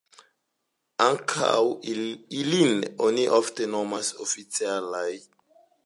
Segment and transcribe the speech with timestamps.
[1.07, 1.59] Ankaŭ
[1.91, 5.09] ilin oni ofte nomas oficialaj.